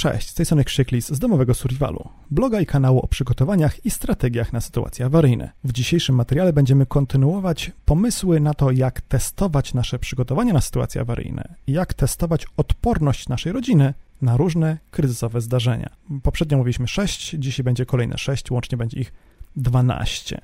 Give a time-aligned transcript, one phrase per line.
[0.00, 4.52] Cześć, z tej strony Krzyklis z domowego Survivalu, bloga i kanału o przygotowaniach i strategiach
[4.52, 5.50] na sytuacje awaryjne.
[5.64, 11.54] W dzisiejszym materiale będziemy kontynuować pomysły na to, jak testować nasze przygotowania na sytuacje awaryjne
[11.66, 15.90] jak testować odporność naszej rodziny na różne kryzysowe zdarzenia.
[16.22, 19.12] Poprzednio mówiliśmy 6, dzisiaj będzie kolejne 6, łącznie będzie ich
[19.56, 20.40] 12.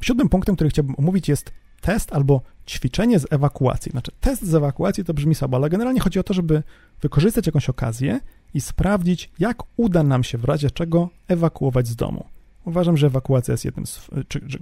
[0.00, 1.52] Siódmym punktem, który chciałbym omówić jest
[1.84, 3.90] test albo ćwiczenie z ewakuacji.
[3.90, 6.62] Znaczy, test z ewakuacji to brzmi słabo, ale generalnie chodzi o to, żeby
[7.02, 8.20] wykorzystać jakąś okazję
[8.54, 12.24] i sprawdzić, jak uda nam się w razie czego ewakuować z domu.
[12.64, 14.00] Uważam, że ewakuacja jest jednym z.
[14.28, 14.58] Czy, czy,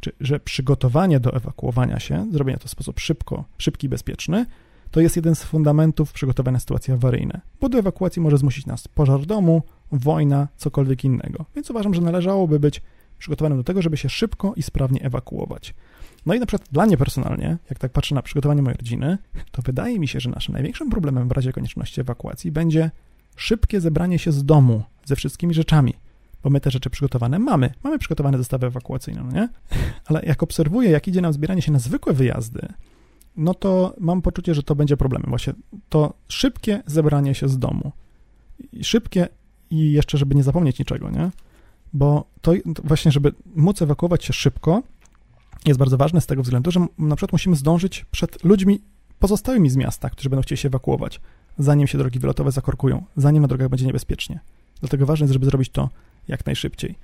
[0.00, 4.46] czy, że przygotowanie do ewakuowania się, zrobienie to w sposób szybko, szybki i bezpieczny,
[4.90, 7.40] to jest jeden z fundamentów przygotowania na sytuacje awaryjne.
[7.60, 9.62] Bo do ewakuacji może zmusić nas pożar domu,
[9.92, 11.44] wojna, cokolwiek innego.
[11.54, 12.82] Więc uważam, że należałoby być
[13.18, 15.74] przygotowanym do tego, żeby się szybko i sprawnie ewakuować.
[16.26, 19.18] No i na przykład dla mnie personalnie, jak tak patrzę na przygotowanie mojej rodziny,
[19.50, 22.90] to wydaje mi się, że naszym największym problemem w razie konieczności ewakuacji będzie
[23.36, 25.94] szybkie zebranie się z domu ze wszystkimi rzeczami,
[26.42, 27.74] bo my te rzeczy przygotowane mamy.
[27.84, 29.48] Mamy przygotowane zestawy ewakuacyjne, no nie?
[30.06, 32.68] Ale jak obserwuję, jak idzie nam zbieranie się na zwykłe wyjazdy,
[33.36, 35.28] no to mam poczucie, że to będzie problemem.
[35.28, 35.52] Właśnie
[35.88, 37.92] to szybkie zebranie się z domu.
[38.72, 39.28] I szybkie
[39.70, 41.30] i jeszcze, żeby nie zapomnieć niczego, nie?
[41.92, 44.82] Bo to, to właśnie, żeby móc ewakuować się szybko,
[45.66, 48.80] jest bardzo ważne z tego względu, że na przykład musimy zdążyć przed ludźmi
[49.18, 51.20] pozostałymi z miasta, którzy będą chcieli się ewakuować
[51.58, 54.40] zanim się drogi wylotowe zakorkują, zanim na drogach będzie niebezpiecznie.
[54.80, 55.90] Dlatego ważne jest, żeby zrobić to
[56.28, 56.94] jak najszybciej.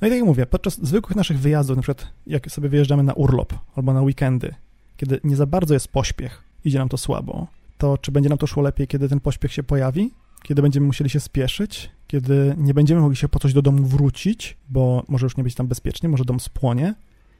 [0.00, 3.12] No i tak jak mówię, podczas zwykłych naszych wyjazdów, na przykład jak sobie wyjeżdżamy na
[3.12, 4.54] urlop albo na weekendy,
[4.96, 7.46] kiedy nie za bardzo jest pośpiech, idzie nam to słabo,
[7.78, 10.10] to czy będzie nam to szło lepiej, kiedy ten pośpiech się pojawi?
[10.42, 11.90] Kiedy będziemy musieli się spieszyć?
[12.06, 15.54] Kiedy nie będziemy mogli się po coś do domu wrócić, bo może już nie być
[15.54, 16.94] tam bezpiecznie, może dom spłonie?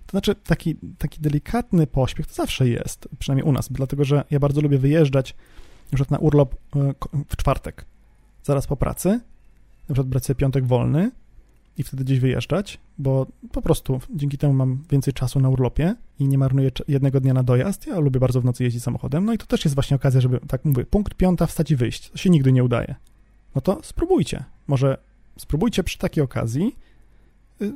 [0.07, 4.41] To znaczy, taki, taki delikatny pośpiech to zawsze jest, przynajmniej u nas, dlatego że ja
[4.41, 5.35] bardzo lubię wyjeżdżać
[5.93, 6.95] na na urlop e,
[7.29, 7.85] w czwartek,
[8.43, 9.09] zaraz po pracy,
[9.89, 11.11] na przykład brać sobie piątek wolny
[11.79, 16.29] i wtedy gdzieś wyjeżdżać, bo po prostu dzięki temu mam więcej czasu na urlopie i
[16.29, 17.87] nie marnuję jednego dnia na dojazd.
[17.87, 20.41] Ja lubię bardzo w nocy jeździć samochodem, no i to też jest właśnie okazja, żeby,
[20.49, 22.11] tak mówię, punkt piąta wstać i wyjść.
[22.11, 22.95] To się nigdy nie udaje.
[23.55, 24.45] No to spróbujcie.
[24.67, 24.99] Może
[25.39, 26.77] spróbujcie przy takiej okazji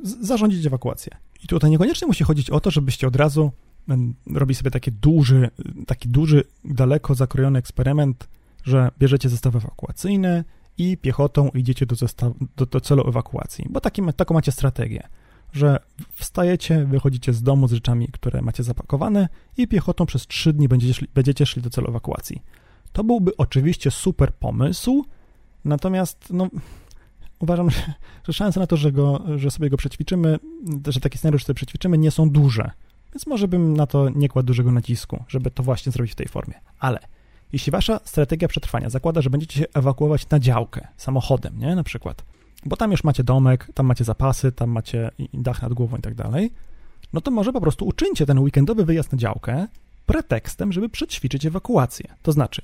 [0.03, 1.17] zarządzić ewakuację.
[1.43, 3.51] I tutaj niekoniecznie musi chodzić o to, żebyście od razu
[4.27, 5.49] robi sobie taki duży,
[5.87, 8.27] taki duży, daleko zakrojony eksperyment,
[8.63, 10.43] że bierzecie zestaw ewakuacyjny
[10.77, 15.07] i piechotą idziecie do, zestaw, do, do celu ewakuacji, bo taki, taką macie strategię,
[15.53, 15.79] że
[16.13, 20.93] wstajecie, wychodzicie z domu z rzeczami, które macie zapakowane i piechotą przez trzy dni będziecie
[20.93, 22.41] szli, będziecie szli do celu ewakuacji.
[22.93, 25.05] To byłby oczywiście super pomysł,
[25.65, 26.49] natomiast no,
[27.43, 27.69] uważam,
[28.27, 30.39] że, szanse na to, że, go, że sobie go przećwiczymy,
[30.87, 32.71] że taki scenariusz sobie przećwiczymy, nie są duże.
[33.13, 36.27] Więc może bym na to nie kładł dużego nacisku, żeby to właśnie zrobić w tej
[36.27, 36.53] formie.
[36.79, 36.99] Ale
[37.53, 42.23] jeśli wasza strategia przetrwania zakłada, że będziecie się ewakuować na działkę samochodem, nie, na przykład,
[42.65, 46.15] bo tam już macie domek, tam macie zapasy, tam macie dach nad głową i tak
[46.15, 46.51] dalej,
[47.13, 49.67] no to może po prostu uczyńcie ten weekendowy wyjazd na działkę
[50.05, 52.05] pretekstem, żeby przećwiczyć ewakuację.
[52.21, 52.61] To znaczy,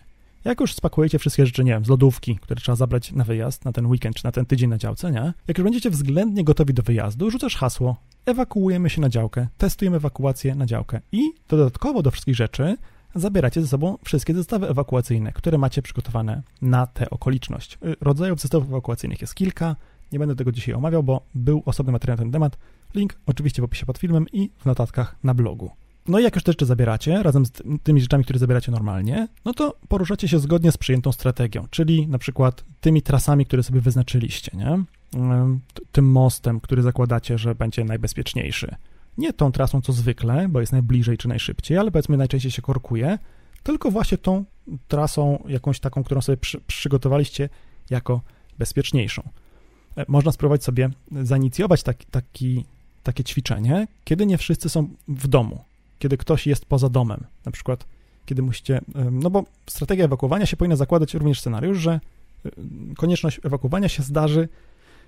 [0.47, 3.71] jak już spakujecie wszystkie rzeczy, nie wiem, z lodówki, które trzeba zabrać na wyjazd, na
[3.71, 5.33] ten weekend czy na ten tydzień na działce, nie?
[5.47, 10.55] Jak już będziecie względnie gotowi do wyjazdu, rzucasz hasło ewakuujemy się na działkę, testujemy ewakuację
[10.55, 12.77] na działkę i dodatkowo do wszystkich rzeczy
[13.15, 17.77] zabieracie ze sobą wszystkie zestawy ewakuacyjne, które macie przygotowane na tę okoliczność.
[17.85, 19.75] Y, rodzajów zestawów ewakuacyjnych jest kilka,
[20.11, 22.57] nie będę tego dzisiaj omawiał, bo był osobny materiał na ten temat.
[22.95, 25.71] Link oczywiście w opisie pod filmem i w notatkach na blogu.
[26.07, 27.51] No i jak już te rzeczy zabieracie, razem z
[27.83, 32.17] tymi rzeczami, które zabieracie normalnie, no to poruszacie się zgodnie z przyjętą strategią, czyli na
[32.17, 34.83] przykład tymi trasami, które sobie wyznaczyliście, nie?
[35.91, 38.75] tym mostem, który zakładacie, że będzie najbezpieczniejszy.
[39.17, 43.17] Nie tą trasą, co zwykle, bo jest najbliżej czy najszybciej, ale powiedzmy najczęściej się korkuje,
[43.63, 44.45] tylko właśnie tą
[44.87, 47.49] trasą, jakąś taką, którą sobie przy, przygotowaliście
[47.89, 48.21] jako
[48.59, 49.29] bezpieczniejszą.
[49.97, 52.65] E, można spróbować sobie zainicjować taki, taki,
[53.03, 55.63] takie ćwiczenie, kiedy nie wszyscy są w domu,
[55.99, 57.85] kiedy ktoś jest poza domem, na przykład
[58.25, 58.81] kiedy musicie,
[59.11, 61.99] no bo strategia ewakuowania się powinna zakładać również scenariusz, że
[62.97, 64.49] konieczność ewakuowania się zdarzy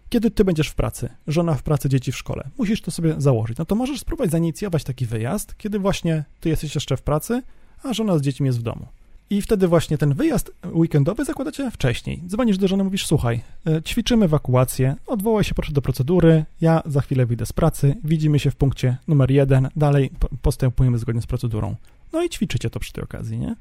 [0.10, 2.50] kiedy ty będziesz w pracy, żona w pracy, dzieci w szkole.
[2.58, 3.58] Musisz to sobie założyć.
[3.58, 7.42] No to możesz spróbować zainicjować taki wyjazd, kiedy właśnie ty jesteś jeszcze w pracy,
[7.84, 8.88] a żona z dziećmi jest w domu.
[9.30, 12.22] I wtedy właśnie ten wyjazd weekendowy zakładacie wcześniej.
[12.28, 17.02] Dzwonisz do żony, mówisz, słuchaj, e, ćwiczymy ewakuację, odwołaj się proszę do procedury, ja za
[17.02, 20.12] chwilę wyjdę z pracy, widzimy się w punkcie numer jeden, dalej
[20.42, 21.76] postępujemy zgodnie z procedurą.
[22.14, 23.56] No i ćwiczycie to przy tej okazji, nie?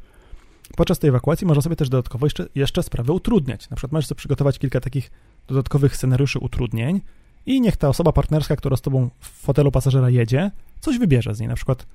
[0.77, 3.71] Podczas tej ewakuacji można sobie też dodatkowo jeszcze, jeszcze sprawę utrudniać.
[3.71, 5.11] Na przykład możesz sobie przygotować kilka takich
[5.49, 7.01] dodatkowych scenariuszy utrudnień
[7.47, 10.51] i niech ta osoba partnerska, która z tobą w fotelu pasażera jedzie,
[10.81, 11.49] coś wybierze z niej.
[11.49, 11.87] Na przykład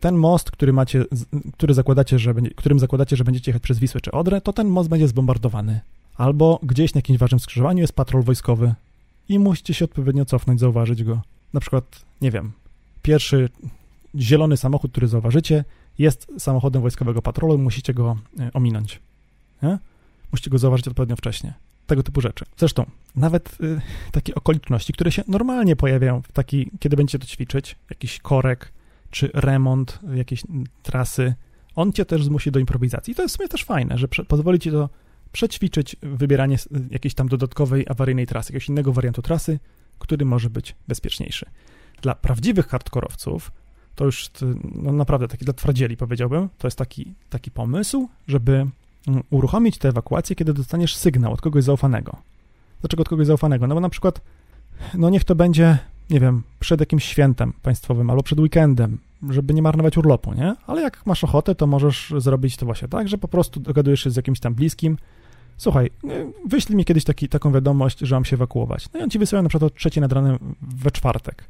[0.00, 1.04] ten most, który macie,
[1.52, 4.88] który zakładacie, że, którym zakładacie, że będziecie jechać przez Wisłę czy Odrę, to ten most
[4.88, 5.80] będzie zbombardowany.
[6.16, 8.74] Albo gdzieś na jakimś ważnym skrzyżowaniu jest patrol wojskowy
[9.28, 11.20] i musicie się odpowiednio cofnąć, zauważyć go.
[11.52, 12.52] Na przykład, nie wiem,
[13.02, 13.48] pierwszy
[14.18, 15.64] zielony samochód, który zauważycie,
[15.98, 19.00] jest samochodem wojskowego patrolu musicie go e, ominąć.
[19.62, 19.78] Nie?
[20.32, 21.54] Musicie go zauważyć odpowiednio wcześnie.
[21.86, 22.44] Tego typu rzeczy.
[22.56, 22.86] Zresztą,
[23.16, 23.80] nawet y,
[24.12, 28.72] takie okoliczności, które się normalnie pojawiają w taki, kiedy będziecie to ćwiczyć, jakiś korek,
[29.16, 30.42] czy remont jakiejś
[30.82, 31.34] trasy,
[31.74, 33.12] on cię też zmusi do improwizacji.
[33.12, 34.88] I to jest w sumie też fajne, że pozwoli ci to
[35.32, 36.56] przećwiczyć wybieranie
[36.90, 39.58] jakiejś tam dodatkowej awaryjnej trasy, jakiegoś innego wariantu trasy,
[39.98, 41.46] który może być bezpieczniejszy.
[42.02, 43.52] Dla prawdziwych hardkorowców
[43.94, 44.30] to już
[44.74, 48.66] no naprawdę taki dla twardzieli powiedziałbym, to jest taki, taki pomysł, żeby
[49.08, 52.16] mm, uruchomić tę ewakuację, kiedy dostaniesz sygnał od kogoś zaufanego.
[52.80, 53.66] Dlaczego od kogoś zaufanego?
[53.66, 54.20] No bo na przykład,
[54.94, 55.78] no niech to będzie,
[56.10, 58.98] nie wiem, przed jakimś świętem państwowym albo przed weekendem,
[59.30, 60.54] żeby nie marnować urlopu, nie?
[60.66, 64.10] Ale jak masz ochotę, to możesz zrobić to właśnie tak, że po prostu dogadujesz się
[64.10, 64.96] z jakimś tam bliskim,
[65.56, 68.92] słuchaj, y, wyślij mi kiedyś taki, taką wiadomość, że mam się ewakuować.
[68.94, 71.44] No i on ci wysyła na przykład o trzeciej nad ranem we czwartek.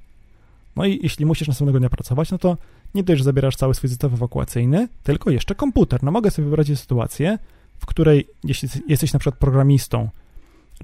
[0.76, 2.56] No i jeśli musisz następnego dnia pracować, no to
[2.94, 6.02] nie dość, że zabierasz cały swój zestaw ewakuacyjny, tylko jeszcze komputer.
[6.02, 7.38] No mogę sobie wyobrazić sytuację,
[7.78, 10.08] w której jeśli jesteś na przykład programistą,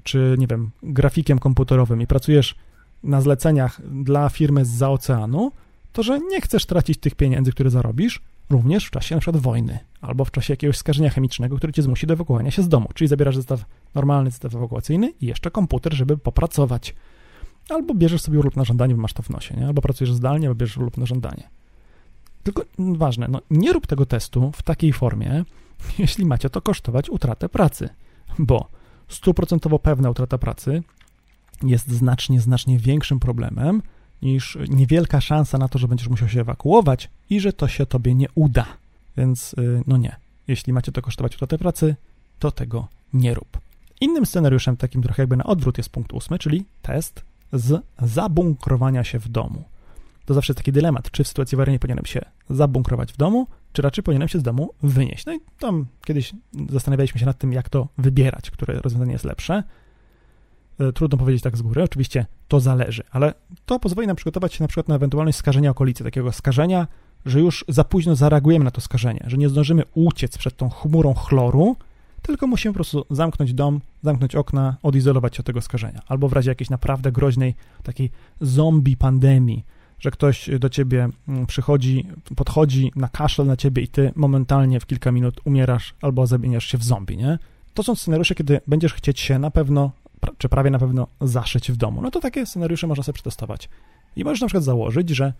[0.03, 2.55] czy nie wiem, grafikiem komputerowym i pracujesz
[3.03, 5.51] na zleceniach dla firmy z oceanu,
[5.93, 10.25] to że nie chcesz tracić tych pieniędzy, które zarobisz, również w czasie przykład wojny albo
[10.25, 12.89] w czasie jakiegoś skażenia chemicznego, które cię zmusi do ewakuowania się z domu.
[12.93, 16.95] Czyli zabierasz zestaw, normalny zestaw ewakuacyjny i jeszcze komputer, żeby popracować.
[17.69, 19.67] Albo bierzesz sobie urlop na żądanie, bo masz to w nosie, nie?
[19.67, 21.49] Albo pracujesz zdalnie, albo bierzesz urlop na żądanie.
[22.43, 25.45] Tylko ważne, no nie rób tego testu w takiej formie,
[25.99, 27.89] jeśli macie to kosztować utratę pracy,
[28.39, 28.69] bo
[29.07, 30.83] stuprocentowo pewna utrata pracy
[31.63, 33.81] jest znacznie, znacznie większym problemem
[34.23, 38.15] niż niewielka szansa na to, że będziesz musiał się ewakuować i że to się tobie
[38.15, 38.65] nie uda.
[39.17, 40.15] Więc y, no nie.
[40.47, 41.95] Jeśli macie to kosztować utratę pracy,
[42.39, 43.57] to tego nie rób.
[44.01, 47.21] Innym scenariuszem, takim trochę jakby na odwrót, jest punkt ósmy, czyli test
[47.53, 49.63] z zabunkrowania się w domu.
[50.25, 53.81] To zawsze jest taki dylemat, czy w sytuacji awaryjnej powinienem się zabunkrować w domu, czy
[53.81, 55.25] raczej powinienem się z domu wynieść.
[55.25, 56.33] No i tam kiedyś
[56.69, 59.63] zastanawialiśmy się nad tym, jak to wybierać, które rozwiązanie jest lepsze.
[60.79, 63.33] E, trudno powiedzieć tak z góry, oczywiście to zależy, ale
[63.65, 66.87] to pozwoli nam przygotować się na przykład na ewentualność skażenia okolicy, takiego skażenia,
[67.25, 71.13] że już za późno zareagujemy na to skażenie, że nie zdążymy uciec przed tą chmurą
[71.13, 71.75] chloru,
[72.21, 76.01] tylko musimy po prostu zamknąć dom, zamknąć okna, odizolować się od tego skażenia.
[76.07, 78.11] Albo w razie jakiejś naprawdę groźnej takiej
[78.41, 79.65] zombie pandemii,
[79.99, 84.85] że ktoś do ciebie mm, przychodzi, podchodzi na kaszel na ciebie i ty momentalnie w
[84.85, 87.39] kilka minut umierasz albo zamieniasz się w zombie, nie?
[87.73, 89.91] To są scenariusze, kiedy będziesz chcieć się na pewno,
[90.37, 92.01] czy prawie na pewno zaszyć w domu.
[92.01, 93.69] No to takie scenariusze można sobie przetestować.
[94.15, 95.33] I możesz na przykład założyć, że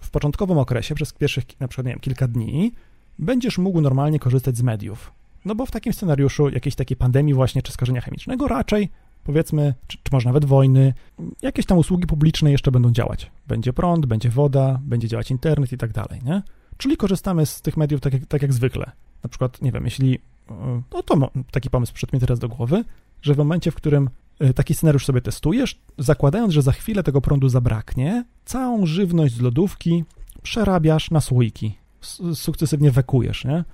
[0.00, 2.72] w początkowym okresie, przez pierwszych na przykład, nie wiem, kilka dni,
[3.18, 5.12] będziesz mógł normalnie korzystać z mediów.
[5.44, 8.90] No bo w takim scenariuszu jakiejś takiej pandemii właśnie, czy skażenia chemicznego raczej
[9.28, 10.94] powiedzmy, czy, czy, może nawet wojny,
[11.42, 13.30] jakieś tam usługi publiczne jeszcze będą działać.
[13.48, 16.42] Będzie prąd, będzie woda, będzie działać internet i tak dalej, nie?
[16.76, 18.92] Czyli korzystamy z tych mediów tak jak, tak jak zwykle.
[19.22, 20.18] Na przykład, nie wiem, jeśli,
[20.50, 22.84] e, no to taki pomysł przyszedł mi teraz do głowy,
[23.22, 24.10] że w momencie, w którym
[24.54, 30.04] taki scenariusz sobie testujesz, zakładając, że za chwilę tego prądu zabraknie, całą żywność z lodówki
[30.42, 31.78] przerabiasz na słoiki,
[32.34, 33.64] sukcesywnie wekujesz, nie?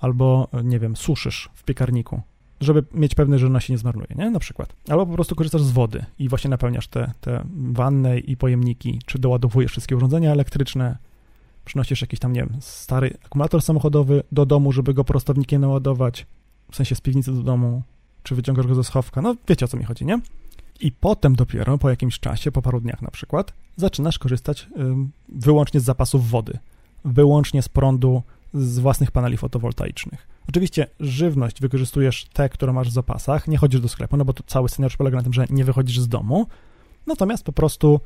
[0.00, 2.20] Albo, e, nie wiem, suszysz w piekarniku
[2.60, 4.30] żeby mieć pewność, że ona się nie zmarnuje, nie?
[4.30, 4.76] Na przykład.
[4.88, 9.18] Albo po prostu korzystasz z wody i właśnie napełniasz te, te wanny i pojemniki, czy
[9.18, 10.98] doładowujesz wszystkie urządzenia elektryczne,
[11.64, 16.26] przynosisz jakiś tam, nie wiem, stary akumulator samochodowy do domu, żeby go prostownikiem naładować,
[16.72, 17.82] w sensie z piwnicy do domu,
[18.26, 20.20] czy wyciągasz go ze schowka, no wiecie o co mi chodzi, nie?
[20.80, 24.68] I potem dopiero, po jakimś czasie, po paru dniach na przykład, zaczynasz korzystać
[25.28, 26.58] wyłącznie z zapasów wody,
[27.04, 28.22] wyłącznie z prądu
[28.54, 30.28] z własnych paneli fotowoltaicznych.
[30.48, 34.42] Oczywiście żywność wykorzystujesz tę, którą masz w zapasach, nie chodzisz do sklepu, no bo to
[34.46, 36.46] cały scenariusz polega na tym, że nie wychodzisz z domu,
[37.06, 38.00] natomiast po prostu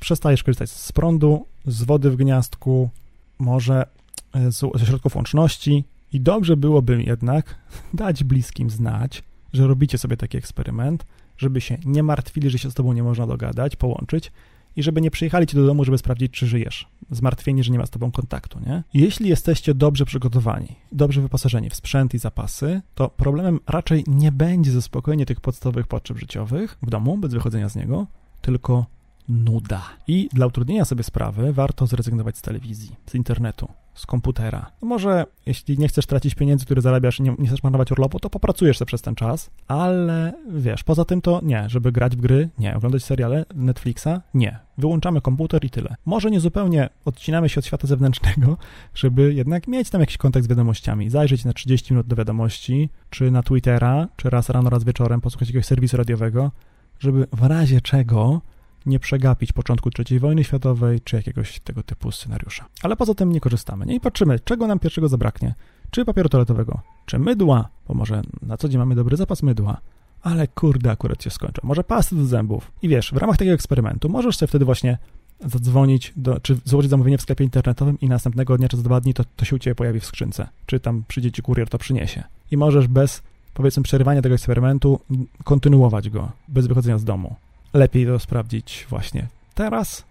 [0.00, 2.90] przestajesz korzystać z prądu, z wody w gniazdku,
[3.38, 3.86] może
[4.34, 5.84] e, ze środków łączności.
[6.12, 7.58] I dobrze byłoby jednak
[7.94, 9.22] dać bliskim znać,
[9.56, 11.06] że robicie sobie taki eksperyment,
[11.38, 14.32] żeby się nie martwili, że się z tobą nie można dogadać, połączyć
[14.76, 16.88] i żeby nie przyjechali ci do domu, żeby sprawdzić, czy żyjesz.
[17.10, 18.82] Zmartwieni, że nie ma z tobą kontaktu, nie?
[18.94, 24.72] Jeśli jesteście dobrze przygotowani, dobrze wyposażeni w sprzęt i zapasy, to problemem raczej nie będzie
[24.72, 28.06] zaspokojenie tych podstawowych potrzeb życiowych w domu, bez wychodzenia z niego,
[28.40, 28.86] tylko
[29.28, 29.82] nuda.
[30.06, 34.70] I dla utrudnienia sobie sprawy warto zrezygnować z telewizji, z internetu, z komputera.
[34.82, 38.20] No może jeśli nie chcesz tracić pieniędzy, które zarabiasz i nie, nie chcesz marnować urlopu,
[38.20, 42.20] to popracujesz sobie przez ten czas, ale wiesz, poza tym to nie, żeby grać w
[42.20, 44.58] gry, nie, oglądać seriale Netflixa, nie.
[44.78, 45.96] Wyłączamy komputer i tyle.
[46.04, 48.56] Może nie zupełnie odcinamy się od świata zewnętrznego,
[48.94, 53.30] żeby jednak mieć tam jakiś kontakt z wiadomościami, zajrzeć na 30 minut do wiadomości, czy
[53.30, 56.50] na Twittera, czy raz rano, raz wieczorem, posłuchać jakiegoś serwisu radiowego,
[56.98, 58.40] żeby w razie czego
[58.86, 62.66] nie przegapić początku III wojny światowej czy jakiegoś tego typu scenariusza.
[62.82, 63.86] Ale poza tym nie korzystamy.
[63.86, 63.94] Nie?
[63.94, 65.54] I patrzymy, czego nam pierwszego zabraknie.
[65.90, 69.80] Czy papieru toaletowego, czy mydła, bo może na co dzień mamy dobry zapas mydła,
[70.22, 71.60] ale kurde, akurat się skończą.
[71.62, 72.72] Może pasty do zębów.
[72.82, 74.98] I wiesz, w ramach takiego eksperymentu możesz sobie wtedy właśnie
[75.40, 79.14] zadzwonić, do, czy złożyć zamówienie w sklepie internetowym i następnego dnia czy za dwa dni
[79.14, 80.48] to, to się u Ciebie pojawi w skrzynce.
[80.66, 82.24] Czy tam przyjdzie Ci kurier, to przyniesie.
[82.50, 83.22] I możesz bez,
[83.54, 85.00] powiedzmy, przerywania tego eksperymentu
[85.44, 87.36] kontynuować go, bez wychodzenia z domu
[87.76, 90.04] lepiej to sprawdzić właśnie teraz,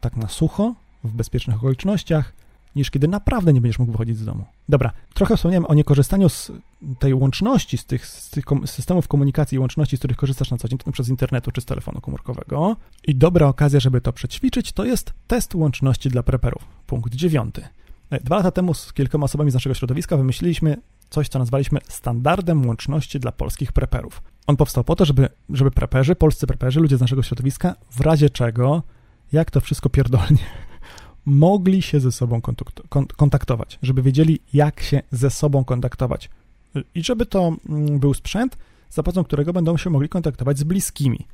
[0.00, 2.32] tak na sucho, w bezpiecznych okolicznościach,
[2.76, 4.44] niż kiedy naprawdę nie będziesz mógł wychodzić z domu.
[4.68, 6.52] Dobra, trochę wspomniałem o niekorzystaniu z
[6.98, 10.68] tej łączności, z tych, z tych systemów komunikacji i łączności, z których korzystasz na co
[10.68, 12.76] dzień, przez internetu czy z telefonu komórkowego.
[13.06, 16.64] I dobra okazja, żeby to przećwiczyć, to jest test łączności dla preperów.
[16.86, 17.68] Punkt dziewiąty.
[18.10, 20.76] E, dwa lata temu z kilkoma osobami z naszego środowiska wymyśliliśmy
[21.10, 24.22] coś, co nazwaliśmy standardem łączności dla polskich preperów.
[24.46, 28.30] On powstał po to, żeby, żeby preperzy, polscy preperzy, ludzie z naszego środowiska, w razie
[28.30, 28.82] czego,
[29.32, 30.38] jak to wszystko pierdolnie,
[31.26, 32.40] mogli się ze sobą
[33.16, 36.30] kontaktować, żeby wiedzieli, jak się ze sobą kontaktować.
[36.94, 38.56] I żeby to mm, był sprzęt,
[38.90, 41.26] za pomocą którego będą się mogli kontaktować z bliskimi.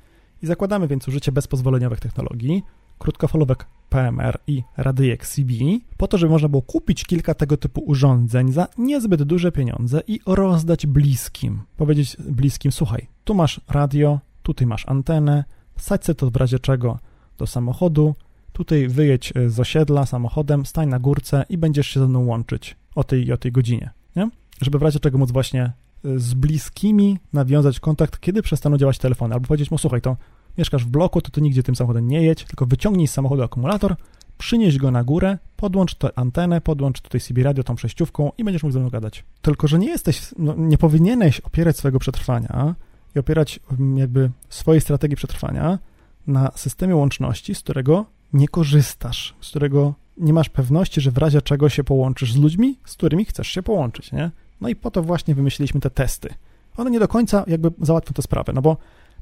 [0.43, 2.62] I zakładamy więc użycie bezpozwoleniowych technologii,
[2.99, 5.53] krótkofalówek PMR i radyjek CB,
[5.97, 10.21] po to, żeby można było kupić kilka tego typu urządzeń za niezbyt duże pieniądze i
[10.27, 11.61] rozdać bliskim.
[11.77, 15.45] Powiedzieć bliskim, słuchaj, tu masz radio, tutaj masz antenę,
[15.77, 16.99] wsadź sobie to w razie czego
[17.39, 18.15] do samochodu,
[18.53, 22.77] tutaj wyjedź e, z osiedla samochodem, stań na górce i będziesz się ze mną łączyć
[22.95, 24.31] o tej i o tej godzinie, nie?
[24.61, 25.73] Żeby w razie czego móc właśnie e,
[26.19, 30.17] z bliskimi nawiązać kontakt, kiedy przestaną działać telefony, albo powiedzieć mu, słuchaj, to
[30.61, 33.97] mieszkasz w bloku, to ty nigdzie tym samochodem nie jedź, tylko wyciągnij z samochodu akumulator,
[34.38, 38.62] przynieś go na górę, podłącz tę antenę, podłącz tutaj CB radio tą przejściówką i będziesz
[38.62, 39.25] mógł ze mną gadać.
[39.43, 42.75] Tylko, że nie jesteś, no, nie powinieneś opierać swojego przetrwania
[43.17, 45.79] i opierać mm, jakby swojej strategii przetrwania
[46.26, 51.43] na systemie łączności, z którego nie korzystasz, z którego nie masz pewności, że w razie
[51.43, 54.31] czego się połączysz z ludźmi, z którymi chcesz się połączyć, nie?
[54.61, 56.35] No i po to właśnie wymyśliliśmy te testy.
[56.76, 58.76] One nie do końca jakby załatwią tę sprawę, no bo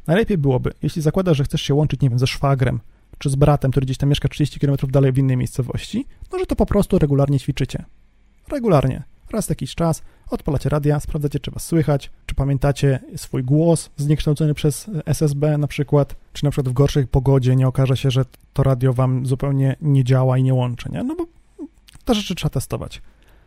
[0.08, 2.80] Najlepiej byłoby, jeśli zakładasz, że chcesz się łączyć, nie wiem, ze szwagrem,
[3.18, 6.46] czy z bratem, który gdzieś tam mieszka 30 km dalej w innej miejscowości, no że
[6.46, 7.84] to po prostu regularnie ćwiczycie.
[8.52, 9.02] Regularnie.
[9.30, 14.90] Raz jakiś czas odpalacie radia, sprawdzacie, czy was słychać, czy pamiętacie swój głos zniekształcony przez
[15.06, 18.92] SSB na przykład, czy na przykład w gorszej pogodzie nie okaże się, że to radio
[18.92, 21.02] wam zupełnie nie działa i nie łączy, nie?
[21.02, 21.26] No bo
[22.04, 23.02] te rzeczy trzeba testować.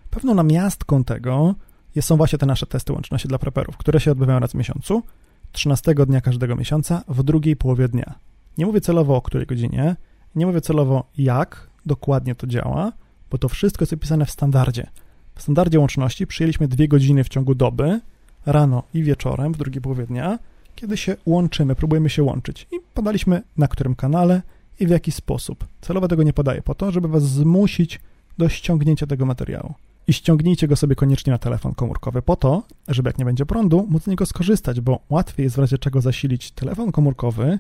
[0.09, 1.55] Pewną namiastką tego
[2.01, 5.03] są właśnie te nasze testy łączności dla preperów, które się odbywają raz w miesiącu
[5.51, 8.15] 13 dnia każdego miesiąca w drugiej połowie dnia.
[8.57, 9.95] Nie mówię celowo o której godzinie,
[10.35, 12.91] nie mówię celowo jak dokładnie to działa,
[13.31, 14.87] bo to wszystko jest opisane w standardzie.
[15.35, 17.99] W standardzie łączności przyjęliśmy dwie godziny w ciągu doby,
[18.45, 20.39] rano i wieczorem w drugiej połowie dnia,
[20.75, 24.41] kiedy się łączymy, próbujemy się łączyć i podaliśmy na którym kanale
[24.79, 25.65] i w jaki sposób.
[25.81, 27.99] Celowo tego nie podaję po to, żeby was zmusić
[28.37, 29.73] do ściągnięcia tego materiału
[30.11, 33.87] i ściągnijcie go sobie koniecznie na telefon komórkowy po to, żeby jak nie będzie prądu,
[33.89, 37.59] móc z niego skorzystać, bo łatwiej jest w razie czego zasilić telefon komórkowy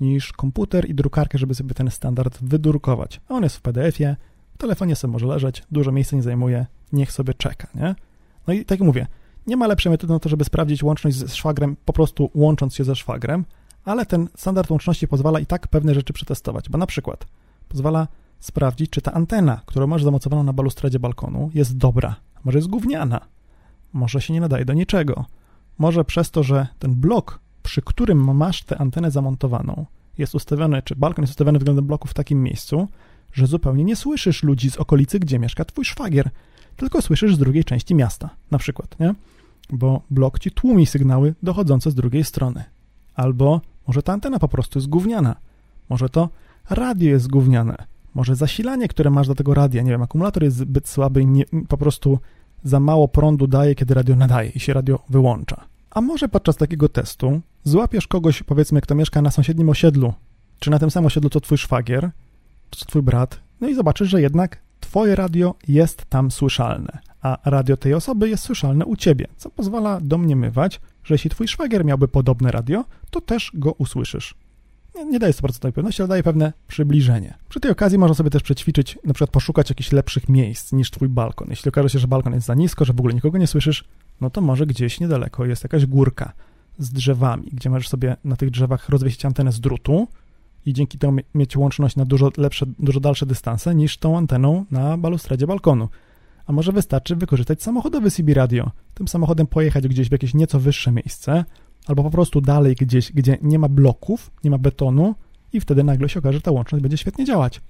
[0.00, 3.20] niż komputer i drukarkę, żeby sobie ten standard wydrukować.
[3.28, 4.16] A on jest w PDF-ie,
[4.54, 7.94] w telefonie sobie może leżeć, dużo miejsca nie zajmuje, niech sobie czeka, nie?
[8.46, 9.06] No i tak jak mówię,
[9.46, 12.84] nie ma lepszej metody na to, żeby sprawdzić łączność ze szwagrem, po prostu łącząc się
[12.84, 13.44] ze szwagrem,
[13.84, 17.26] ale ten standard łączności pozwala i tak pewne rzeczy przetestować, bo na przykład
[17.68, 18.08] pozwala
[18.42, 22.16] sprawdzić, czy ta antena, którą masz zamocowaną na balustradzie balkonu, jest dobra.
[22.44, 23.20] Może jest gówniana.
[23.92, 25.24] Może się nie nadaje do niczego.
[25.78, 29.86] Może przez to, że ten blok, przy którym masz tę antenę zamontowaną,
[30.18, 32.88] jest ustawiony, czy balkon jest ustawiony względem bloku w takim miejscu,
[33.32, 36.30] że zupełnie nie słyszysz ludzi z okolicy, gdzie mieszka twój szwagier,
[36.76, 39.14] tylko słyszysz z drugiej części miasta, na przykład, nie?
[39.70, 42.64] Bo blok ci tłumi sygnały dochodzące z drugiej strony.
[43.14, 45.36] Albo może ta antena po prostu jest gówniana.
[45.88, 46.28] Może to
[46.70, 47.91] radio jest gówniane.
[48.14, 51.44] Może zasilanie, które masz do tego radia, nie wiem, akumulator jest zbyt słaby i nie,
[51.68, 52.18] po prostu
[52.64, 55.64] za mało prądu daje, kiedy radio nadaje i się radio wyłącza.
[55.90, 60.14] A może podczas takiego testu złapiesz kogoś, powiedzmy, kto mieszka na sąsiednim osiedlu,
[60.58, 62.10] czy na tym samym osiedlu co twój szwagier,
[62.70, 67.76] czy twój brat, no i zobaczysz, że jednak twoje radio jest tam słyszalne, a radio
[67.76, 72.50] tej osoby jest słyszalne u ciebie, co pozwala domniemywać, że jeśli twój szwagier miałby podobne
[72.52, 74.34] radio, to też go usłyszysz.
[74.94, 77.34] Nie, nie daje 100% pewności, ale daje pewne przybliżenie.
[77.48, 81.08] Przy tej okazji można sobie też przećwiczyć, na przykład poszukać jakichś lepszych miejsc niż twój
[81.08, 81.50] balkon.
[81.50, 83.84] Jeśli okaże się, że balkon jest za nisko, że w ogóle nikogo nie słyszysz,
[84.20, 86.32] no to może gdzieś niedaleko jest jakaś górka
[86.78, 90.08] z drzewami, gdzie możesz sobie na tych drzewach rozwiesić antenę z drutu
[90.66, 94.96] i dzięki temu mieć łączność na dużo lepsze, dużo dalsze dystanse niż tą anteną na
[94.96, 95.88] balustradzie balkonu.
[96.46, 100.92] A może wystarczy wykorzystać samochodowy CB radio, tym samochodem pojechać gdzieś w jakieś nieco wyższe
[100.92, 101.44] miejsce,
[101.86, 105.14] albo po prostu dalej gdzieś, gdzie nie ma bloków, nie ma betonu
[105.52, 107.60] i wtedy nagle się okaże, że ta łączność będzie świetnie działać.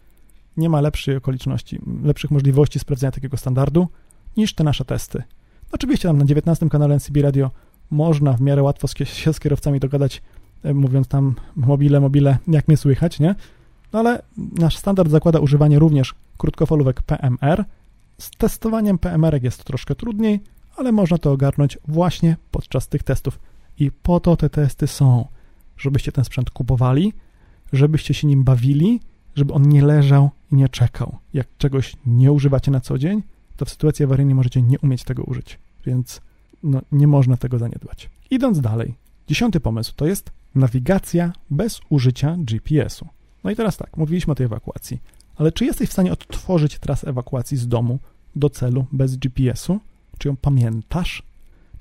[0.57, 3.89] Nie ma lepszej okoliczności, lepszych możliwości sprawdzenia takiego standardu
[4.37, 5.23] niż te nasze testy.
[5.73, 7.51] Oczywiście tam na 19 kanale CB Radio
[7.91, 10.23] można w miarę łatwo się z kierowcami dogadać,
[10.65, 13.35] e, mówiąc tam mobile, mobile, jak mnie słychać, nie?
[13.93, 17.65] No ale nasz standard zakłada używanie również krótkofalówek PMR.
[18.19, 20.41] Z testowaniem PMR jest troszkę trudniej,
[20.77, 23.39] ale można to ogarnąć właśnie podczas tych testów.
[23.79, 25.27] I po to te testy są,
[25.77, 27.13] żebyście ten sprzęt kupowali,
[27.73, 29.01] żebyście się nim bawili,
[29.35, 31.19] żeby on nie leżał i nie czekał.
[31.35, 33.23] Jak czegoś nie używacie na co dzień,
[33.57, 36.21] to w sytuacji awaryjnej możecie nie umieć tego użyć, więc
[36.63, 38.11] no, nie można tego zaniedbać.
[38.31, 38.95] Idąc dalej,
[39.29, 43.09] dziesiąty pomysł to jest nawigacja bez użycia GPS-u.
[43.45, 45.01] No i teraz tak, mówiliśmy o tej ewakuacji,
[45.37, 47.99] ale czy jesteś w stanie odtworzyć trasę ewakuacji z domu
[48.37, 49.81] do celu bez GPS-u?
[50.19, 51.23] Czy ją pamiętasz?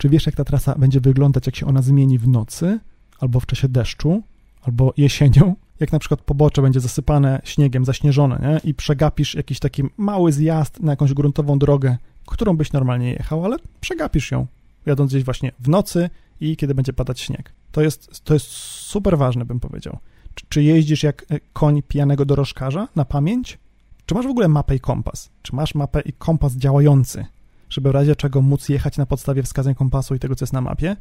[0.02, 2.80] Czy wiesz, jak ta trasa będzie wyglądać, jak się ona zmieni w nocy,
[3.20, 4.24] albo w czasie deszczu,
[4.62, 5.56] albo jesienią?
[5.80, 8.70] Jak na przykład pobocze będzie zasypane śniegiem, zaśnieżone, nie?
[8.70, 13.58] i przegapisz jakiś taki mały zjazd na jakąś gruntową drogę, którą byś normalnie jechał, ale
[13.82, 14.48] przegapisz ją,
[14.86, 17.54] jadąc gdzieś właśnie w nocy i kiedy będzie padać śnieg.
[17.72, 19.98] To jest, to jest super ważne, bym powiedział.
[20.36, 23.58] Czy, czy jeździsz jak e, koń pijanego dorożkarza na pamięć?
[24.06, 25.30] Czy masz w ogóle mapę i kompas?
[25.42, 27.26] Czy masz mapę i kompas działający?
[27.72, 30.62] Żeby w razie czego móc jechać na podstawie wskazań kompasu i tego, co jest na
[30.62, 30.96] mapie?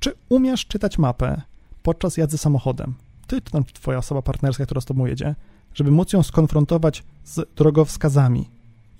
[0.00, 1.42] Czy umiesz czytać mapę
[1.82, 2.94] podczas jazdy samochodem?
[3.26, 5.34] Ty, czy tam twoja osoba partnerska, która z tobą jedzie,
[5.74, 8.48] żeby móc ją skonfrontować z drogowskazami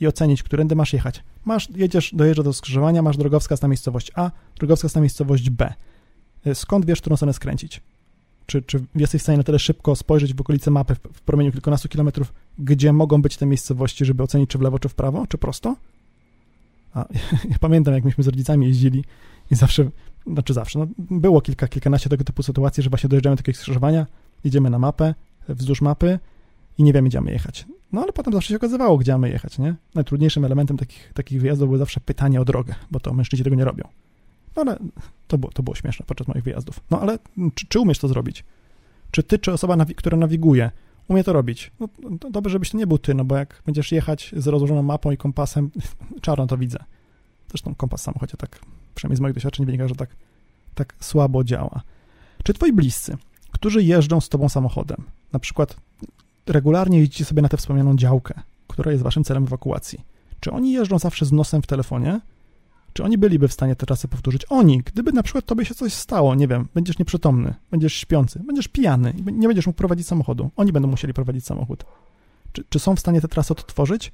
[0.00, 1.22] i ocenić, którędy masz jechać.
[1.44, 5.74] Masz, jedziesz, dojeżdżasz do skrzyżowania, masz drogowskaz na miejscowość A, drogowskaz na miejscowość B.
[6.46, 7.80] Y, skąd wiesz, którą stronę skręcić?
[8.46, 11.52] Czy, czy jesteś w stanie na tyle szybko spojrzeć w okolice mapy w, w promieniu
[11.52, 15.26] kilkunastu kilometrów, gdzie mogą być te miejscowości, żeby ocenić, czy w lewo, czy w prawo,
[15.26, 15.76] czy prosto?
[16.94, 17.06] A
[17.52, 19.04] ja pamiętam, jak myśmy z rodzicami jeździli
[19.50, 19.90] i zawsze,
[20.26, 24.06] znaczy zawsze, no, było kilka, kilkanaście tego typu sytuacji, że właśnie dojeżdżamy do takiego skrzyżowania,
[24.44, 25.14] idziemy na mapę,
[25.48, 26.18] wzdłuż mapy
[26.78, 27.66] i nie wiemy, gdzie mamy jechać.
[27.92, 29.74] No ale potem zawsze się okazywało, gdzie mamy jechać, nie?
[29.94, 33.64] Najtrudniejszym elementem takich, takich wyjazdów było zawsze pytanie o drogę, bo to mężczyźni tego nie
[33.64, 33.88] robią.
[34.56, 34.78] No ale
[35.28, 36.80] to było, to było śmieszne podczas moich wyjazdów.
[36.90, 37.18] No ale
[37.54, 38.44] czy, czy umiesz to zrobić?
[39.10, 40.70] Czy ty, czy osoba, która nawiguje,
[41.08, 41.70] umie to robić.
[41.80, 41.88] No,
[42.20, 45.10] to dobrze, żebyś to nie był ty, no bo jak będziesz jechać z rozłożoną mapą
[45.10, 45.70] i kompasem,
[46.22, 46.78] czarno to widzę.
[47.48, 48.60] Zresztą kompas w samochodzie tak,
[48.94, 50.10] przynajmniej z moich doświadczeń wynika, że tak,
[50.74, 51.82] tak słabo działa.
[52.44, 53.16] Czy twoi bliscy,
[53.50, 55.76] którzy jeżdżą z tobą samochodem, na przykład
[56.46, 58.34] regularnie jeździcie sobie na tę wspomnianą działkę,
[58.68, 60.00] która jest waszym celem ewakuacji,
[60.40, 62.20] czy oni jeżdżą zawsze z nosem w telefonie,
[62.98, 64.42] czy oni byliby w stanie te trasy powtórzyć?
[64.48, 68.68] Oni, gdyby na przykład tobie się coś stało, nie wiem, będziesz nieprzytomny, będziesz śpiący, będziesz
[68.68, 70.50] pijany nie będziesz mógł prowadzić samochodu.
[70.56, 71.84] Oni będą musieli prowadzić samochód.
[72.52, 74.12] Czy, czy są w stanie te trasy odtworzyć?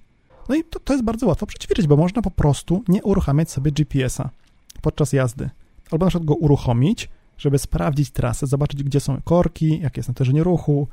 [0.49, 3.73] No i to, to jest bardzo łatwo przećwiczyć, bo można po prostu nie uruchamiać sobie
[3.73, 4.31] GPS-a
[4.83, 5.51] podczas jazdy.
[5.91, 10.45] Albo na przykład go uruchomić, żeby sprawdzić trasę, zobaczyć, gdzie są korki, jakie jest natężenie
[10.45, 10.89] ruchu,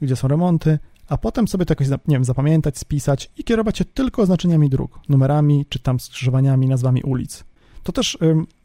[0.00, 3.84] gdzie są remonty, a potem sobie to jakoś, nie wiem, zapamiętać, spisać i kierować się
[3.84, 7.44] tylko oznaczeniami dróg, numerami, czy tam skrzyżowaniami, nazwami ulic.
[7.82, 8.18] To też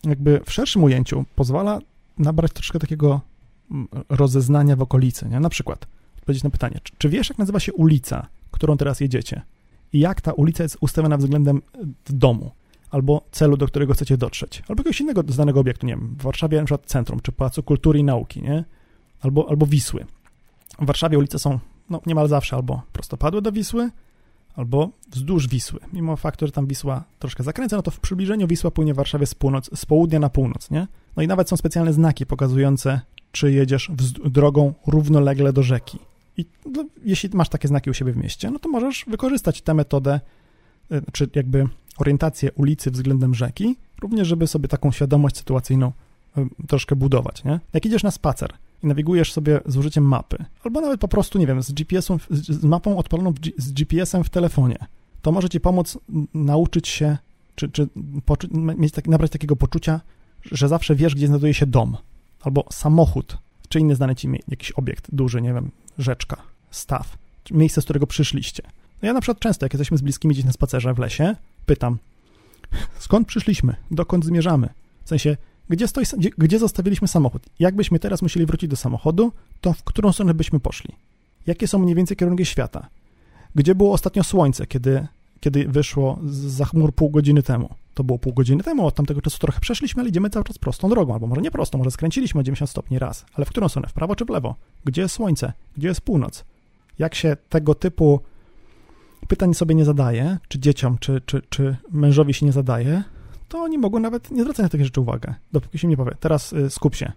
[0.04, 1.80] jakby w szerszym ujęciu pozwala
[2.18, 3.22] nabrać troszkę takiego
[3.72, 5.40] mm, rozeznania w okolicy, nie?
[5.40, 9.42] Na przykład odpowiedzieć na pytanie, czy, czy wiesz, jak nazywa się ulica, którą teraz jedziecie?
[9.94, 11.62] I jak ta ulica jest ustawiona względem
[12.10, 12.52] domu?
[12.92, 16.58] Albo celu, do którego chcecie dotrzeć, albo jakiegoś innego znanego obiektu, nie wiem, w Warszawie
[16.58, 18.64] na przykład centrum, czy Pałacu Kultury i Nauki, nie?
[19.22, 20.06] Albo, albo Wisły.
[20.80, 23.90] W Warszawie ulice są no, niemal zawsze albo prostopadłe do Wisły,
[24.56, 25.80] albo wzdłuż Wisły.
[25.94, 29.26] Mimo faktu, że tam Wisła troszkę zakręca, no to w przybliżeniu Wisła płynie w Warszawie
[29.26, 30.88] z, północ, z południa na północ, nie?
[31.16, 33.92] No i nawet są specjalne znaki pokazujące, czy jedziesz
[34.26, 36.00] drogą równolegle do rzeki.
[36.38, 39.74] I no, jeśli masz takie znaki u siebie w mieście, no to możesz wykorzystać tę
[39.74, 40.20] metodę,
[40.92, 45.92] y, czy jakby orientację ulicy względem rzeki, również żeby sobie taką świadomość sytuacyjną
[46.38, 47.60] y, troszkę budować, nie?
[47.74, 51.48] Jak idziesz na spacer, i nawigujesz sobie z użyciem mapy, albo nawet po prostu, nie
[51.48, 54.78] wiem, z GPS-em, z mapą odpaloną z GPS-em w telefonie,
[55.22, 55.98] to może ci pomóc
[56.34, 57.18] nauczyć się,
[57.56, 57.88] czy, czy
[58.54, 60.02] mieć tak, nabrać takiego poczucia,
[60.52, 61.98] że zawsze wiesz, gdzie znajduje się dom,
[62.42, 63.38] albo samochód,
[63.70, 66.38] czy inny znany ci jakiś obiekt duży, nie wiem, rzeczka,
[66.72, 67.18] staw,
[67.52, 68.64] miejsce, z którego przyszliście.
[69.02, 71.36] No ja na przykład często, jak jesteśmy z bliskimi gdzieś na spacerze w lesie,
[71.66, 71.98] pytam,
[73.00, 74.70] skąd przyszliśmy, dokąd zmierzamy?
[75.04, 75.38] W sensie,
[75.70, 77.44] Gdzie, stoi, gdzie, gdzie zostawiliśmy samochód?
[77.60, 80.96] Jakbyśmy teraz musieli wrócić do samochodu, to w którą stronę byśmy poszli?
[81.48, 82.88] Jakie są mniej więcej kierunki świata?
[83.56, 85.08] Gdzie było ostatnio słońce, kiedy,
[85.40, 87.70] kiedy wyszło za chmur pół godziny temu?
[87.94, 90.90] To było pół godziny temu, od tamtego czasu trochę przeszliśmy, ale idziemy cały czas prostą
[90.90, 93.88] drogą, albo może nie prostą, może skręciliśmy o 90 stopni raz, ale w którą stronę?
[93.88, 94.56] W prawo czy w lewo?
[94.86, 95.54] Gdzie jest słońce?
[95.78, 96.46] Gdzie jest północ?
[97.00, 98.20] Jak się tego typu
[99.28, 103.04] pytań sobie nie zadaje, czy dzieciom, czy, czy, czy mężowi się nie zadaje,
[103.48, 106.54] to oni mogą nawet nie zwracać na takie rzeczy uwagę, dopóki się nie powie, teraz
[106.54, 107.12] y, skup się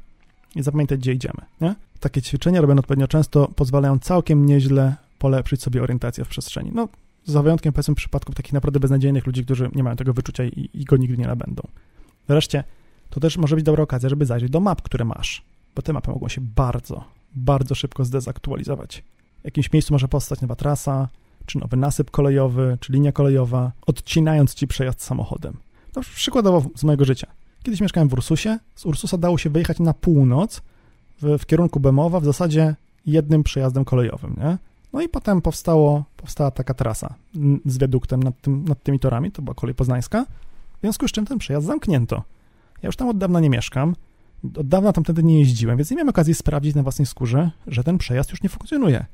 [0.56, 1.74] i zapamiętaj, gdzie idziemy, nie?
[2.00, 6.70] Takie ćwiczenia robione odpowiednio często pozwalają całkiem nieźle polepszyć sobie orientację w przestrzeni.
[6.74, 6.88] No,
[7.24, 10.84] za wyjątkiem powiedzmy przypadków takich naprawdę beznadziejnych ludzi, którzy nie mają tego wyczucia i, i
[10.84, 11.62] go nigdy nie nabędą.
[12.28, 12.64] Wreszcie,
[13.10, 16.10] to też może być dobra okazja, żeby zajrzeć do map, które masz, bo te mapy
[16.10, 19.04] mogą się bardzo, bardzo szybko zdezaktualizować.
[19.40, 21.08] W jakimś miejscu może powstać nowa trasa,
[21.46, 25.56] czy nowy nasyp kolejowy, czy linia kolejowa, odcinając ci przejazd samochodem.
[25.96, 27.26] No, przykładowo z mojego życia.
[27.62, 30.62] Kiedyś mieszkałem w Ursusie, z Ursusa dało się wyjechać na północ
[31.22, 32.74] w, w kierunku Bemowa w zasadzie
[33.06, 34.58] jednym przejazdem kolejowym, nie?
[34.92, 37.14] No i potem powstało, powstała taka trasa
[37.66, 40.26] z wiaduktem nad, tym, nad tymi torami, to była kolej poznańska,
[40.78, 42.22] w związku z czym ten przejazd zamknięto.
[42.82, 43.94] Ja już tam od dawna nie mieszkam,
[44.56, 47.84] od dawna tam wtedy nie jeździłem, więc nie miałem okazji sprawdzić na własnej skórze, że
[47.84, 49.06] ten przejazd już nie funkcjonuje.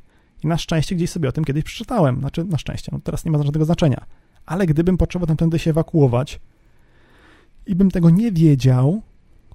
[0.44, 2.20] I na szczęście gdzieś sobie o tym kiedyś przeczytałem.
[2.20, 4.04] Znaczy, na szczęście, no teraz nie ma żadnego znaczenia.
[4.46, 6.40] Ale gdybym potrzebował tamtędy się ewakuować
[7.66, 9.02] i bym tego nie wiedział,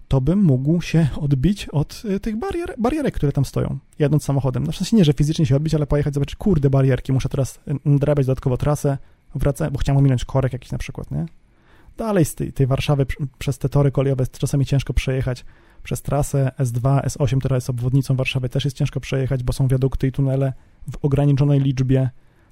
[0.07, 4.63] to bym mógł się odbić od y, tych barier, barierek, które tam stoją, jadąc samochodem.
[4.63, 7.59] No w sensie nie, że fizycznie się odbić, ale pojechać, zobaczyć, kurde, barierki, muszę teraz
[7.67, 8.97] y, drabiać dodatkowo trasę,
[9.35, 11.25] wracać, bo chciałem ominąć korek jakiś na przykład, nie?
[11.97, 13.05] Dalej z tej, tej Warszawy
[13.39, 15.45] przez te tory kolejowe czasami ciężko przejechać,
[15.83, 20.07] przez trasę S2, S8, która jest obwodnicą Warszawy, też jest ciężko przejechać, bo są wiadukty
[20.07, 20.53] i tunele
[20.91, 22.09] w ograniczonej liczbie,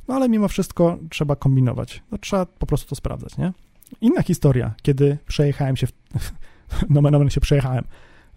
[0.07, 2.03] no ale mimo wszystko trzeba kombinować.
[2.11, 3.53] No, trzeba po prostu to sprawdzać, nie?
[4.01, 5.91] Inna historia, kiedy przejechałem się, w,
[6.89, 7.83] no nomen się przejechałem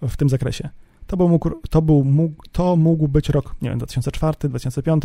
[0.03, 0.69] w tym zakresie.
[1.07, 5.03] To, był mógł, to, był, mógł, to mógł być rok, nie wiem, 2004, 2005.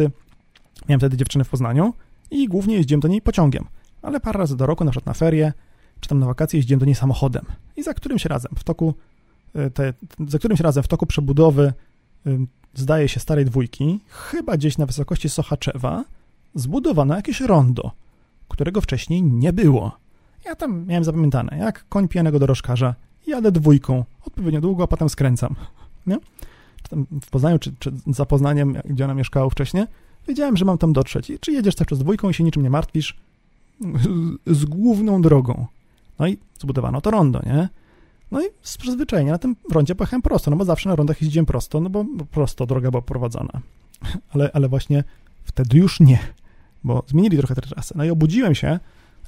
[0.90, 1.94] Miałem wtedy dziewczynę w Poznaniu
[2.32, 3.66] i głównie jeździłem do niej pociągiem,
[4.02, 5.54] ale parę razy do roku, na przykład na ferie,
[6.00, 7.46] czy tam na wakacje jeździłem do niej samochodem.
[7.76, 8.94] I za którymś razem w toku
[9.56, 9.94] y, te,
[10.28, 11.74] za którymś razem w toku przebudowy
[12.74, 16.06] zdaje się starej dwójki, chyba gdzieś na wysokości Sochaczewa,
[16.56, 17.92] zbudowano jakieś rondo,
[18.48, 19.98] którego wcześniej nie było.
[20.48, 22.96] Ja tam miałem zapamiętane, jak koń pijanego dorożkarza,
[23.28, 25.56] jadę dwójką, odpowiednio długo, a potem skręcam.
[26.08, 26.18] Nie?
[27.22, 29.86] W Poznaniu, czy, czy za Poznaniem, gdzie ona mieszkała wcześniej,
[30.28, 31.30] wiedziałem, że mam tam dotrzeć.
[31.30, 33.18] I czy jedziesz cały czas dwójką i się niczym nie martwisz,
[34.48, 35.66] z główną drogą.
[36.20, 37.70] No i zbudowano to rondo, nie?
[38.32, 41.46] No i z przyzwyczajenia na tym rondzie pojechałem prosto, no bo zawsze na rondach jeździłem
[41.46, 43.62] prosto, no bo prosto droga była prowadzona.
[44.34, 45.04] Ale, ale właśnie
[45.44, 46.20] wtedy już nie,
[46.84, 47.96] bo zmienili trochę tę trasę.
[47.98, 48.80] No i obudziłem się,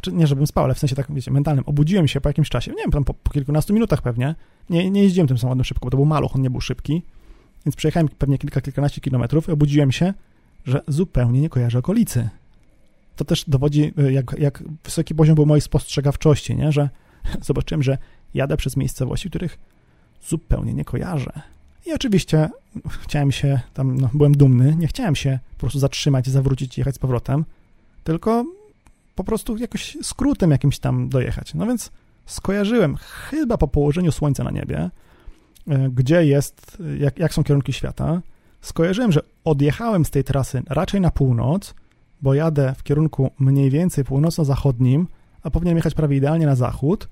[0.04, 2.72] znaczy nie żebym spał, ale w sensie tak, wiecie, mentalnym, obudziłem się po jakimś czasie,
[2.72, 4.36] nie wiem, tam po, po kilkunastu minutach pewnie,
[4.70, 7.02] nie, nie jeździłem tym samochodem szybko, bo to był maluch, on nie był szybki,
[7.66, 10.14] więc przejechałem pewnie kilka, kilkanaście kilometrów i obudziłem się,
[10.66, 12.30] że zupełnie nie kojarzę okolicy.
[13.16, 16.72] To też dowodzi, jak, jak wysoki poziom był mojej spostrzegawczości, nie?
[16.72, 16.90] że
[17.42, 17.98] zobaczyłem, że
[18.34, 19.60] jadę przez miejscowości, których
[20.28, 21.32] zupełnie nie kojarzę.
[21.86, 22.50] I oczywiście
[23.04, 26.96] chciałem się tam, no, byłem dumny, nie chciałem się po prostu zatrzymać, zawrócić i jechać
[26.96, 27.46] z powrotem,
[28.04, 28.46] tylko
[29.20, 31.54] po prostu jakoś skrótem jakimś tam dojechać.
[31.54, 31.92] No więc
[32.26, 34.90] skojarzyłem chyba po położeniu słońca na niebie,
[35.68, 38.22] e, gdzie jest, jak, jak są kierunki świata.
[38.62, 41.74] Skojarzyłem, że odjechałem z tej trasy raczej na północ,
[42.22, 45.08] bo jadę w kierunku mniej więcej północno-zachodnim,
[45.44, 47.10] a powinienem jechać prawie idealnie na zachód,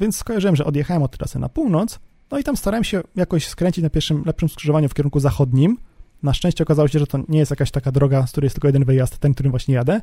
[0.00, 1.98] więc skojarzyłem, że odjechałem od trasy na północ,
[2.30, 5.78] no i tam starałem się jakoś skręcić na pierwszym lepszym skrzyżowaniu w kierunku zachodnim.
[6.22, 8.68] Na szczęście okazało się, że to nie jest jakaś taka droga, z której jest tylko
[8.68, 10.00] jeden wyjazd, ten, którym właśnie jadę.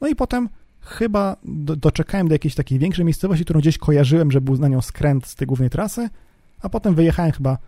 [0.00, 0.48] No i potem
[0.86, 4.80] chyba do, doczekałem do jakiejś takiej większej miejscowości, którą gdzieś kojarzyłem, że był na nią
[4.80, 6.08] skręt z tej głównej trasy,
[6.60, 7.58] a potem wyjechałem chyba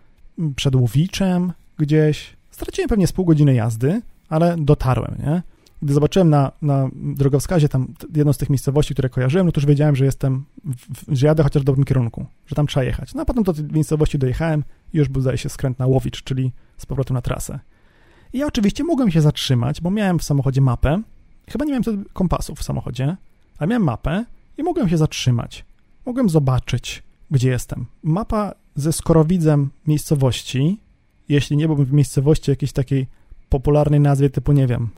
[0.55, 2.37] przed Łowiczem gdzieś.
[2.51, 5.41] Straciłem pewnie z pół godziny jazdy, ale dotarłem, nie?
[5.81, 9.65] Gdy zobaczyłem na, na drogowskazie tam jedną z tych miejscowości, które kojarzyłem, no to już
[9.65, 13.13] wiedziałem, że jestem, w, że jadę chociaż w dobrym kierunku, że tam trzeba jechać.
[13.13, 16.23] No a potem do tej miejscowości dojechałem i już był, zdaje się, skręt na Łowicz,
[16.23, 17.59] czyli z powrotem na trasę.
[18.33, 21.01] I ja oczywiście mogłem się zatrzymać, bo miałem w samochodzie mapę.
[21.49, 23.17] Chyba nie miałem wtedy kompasów w samochodzie,
[23.57, 24.25] ale miałem mapę
[24.57, 25.65] i mogłem się zatrzymać.
[26.05, 27.85] Mogłem zobaczyć, gdzie jestem.
[28.03, 30.79] Mapa ze skorowidzem miejscowości,
[31.29, 33.07] jeśli nie byłbym w miejscowości jakiejś takiej
[33.49, 34.89] popularnej nazwie typu, nie wiem,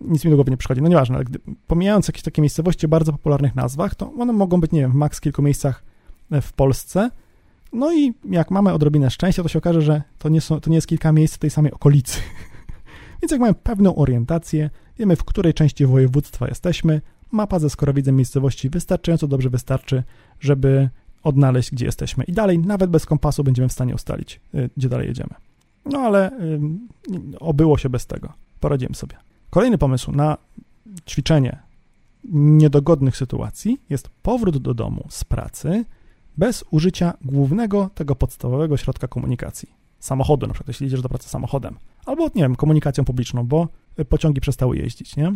[0.00, 2.88] nic mi do głowy nie przychodzi, no nieważne, ale gdy, pomijając jakieś takie miejscowości o
[2.88, 5.84] bardzo popularnych nazwach, to one mogą być, nie wiem, w maks kilku miejscach
[6.30, 7.10] e, w Polsce.
[7.72, 10.76] No i jak mamy odrobinę szczęścia, to się okaże, że to nie, są, to nie
[10.76, 12.20] jest kilka miejsc w tej samej okolicy.
[13.22, 17.00] Więc jak mamy pewną orientację, wiemy w której części województwa jesteśmy,
[17.32, 20.02] mapa ze skorowidzem miejscowości wystarczająco dobrze wystarczy,
[20.40, 20.88] żeby
[21.22, 22.24] odnaleźć, gdzie jesteśmy.
[22.24, 25.34] I dalej, nawet bez kompasu, będziemy w stanie ustalić, y, gdzie dalej jedziemy.
[25.84, 26.60] No ale y,
[27.40, 28.32] obyło się bez tego.
[28.60, 29.16] Poradziłem sobie.
[29.50, 30.36] Kolejny pomysł na
[31.08, 31.58] ćwiczenie
[32.32, 35.84] niedogodnych sytuacji jest powrót do domu z pracy
[36.36, 39.68] bez użycia głównego tego podstawowego środka komunikacji.
[39.98, 43.68] Samochodu, na przykład, jeśli idziesz do pracy samochodem, albo, nie wiem, komunikacją publiczną, bo
[44.08, 45.32] pociągi przestały jeździć, nie?